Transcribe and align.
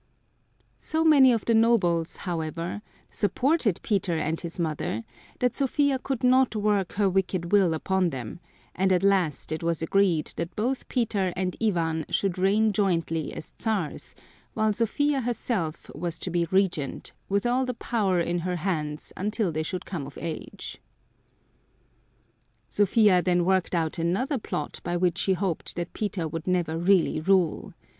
So 0.79 1.03
many 1.03 1.31
of 1.31 1.45
the 1.45 1.53
nobles, 1.53 2.17
however, 2.17 2.81
supported 3.11 3.79
Peter 3.83 4.17
and 4.17 4.41
his 4.41 4.59
mother, 4.59 5.03
that 5.37 5.53
Sophia 5.53 5.99
could 5.99 6.23
not 6.23 6.55
work 6.55 6.93
her 6.93 7.07
wicked 7.07 7.51
will 7.51 7.75
upon 7.75 8.09
them, 8.09 8.39
and 8.73 8.91
at 8.91 9.03
last 9.03 9.51
it 9.51 9.61
was 9.61 9.83
agreed 9.83 10.33
that 10.37 10.55
both 10.55 10.89
Peter 10.89 11.31
and 11.35 11.55
Ivan 11.61 12.05
should 12.09 12.39
reign 12.39 12.71
jointly 12.73 13.31
as 13.33 13.53
Czars, 13.61 14.15
while 14.55 14.73
Sophia 14.73 15.21
herself 15.21 15.91
was 15.93 16.17
to 16.17 16.31
be 16.31 16.45
Regent, 16.45 17.13
with 17.29 17.45
all 17.45 17.63
the 17.63 17.75
power 17.75 18.19
in 18.19 18.39
her 18.39 18.55
hands 18.55 19.13
until 19.15 19.51
they 19.51 19.61
should 19.61 19.85
come 19.85 20.07
of 20.07 20.17
age. 20.19 20.79
Sophia 22.67 23.21
then 23.21 23.45
worked 23.45 23.75
out 23.75 23.99
another 23.99 24.39
plot 24.39 24.79
by 24.83 24.97
which 24.97 25.19
she 25.19 25.33
hoped 25.33 25.75
that 25.75 25.93
Peter 25.93 26.27
would 26.27 26.47
never 26.47 26.75
really 26.75 27.19
rule. 27.19 27.73